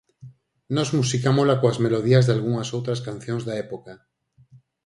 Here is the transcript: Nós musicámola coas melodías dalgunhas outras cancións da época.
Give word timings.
Nós 0.75 0.89
musicámola 0.99 1.59
coas 1.61 1.81
melodías 1.85 2.25
dalgunhas 2.27 2.73
outras 2.77 3.03
cancións 3.07 3.43
da 3.47 3.53
época. 3.65 3.93